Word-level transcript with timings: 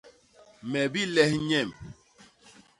Me 0.69 0.81
biles 0.93 1.31
nyemb. 1.47 1.73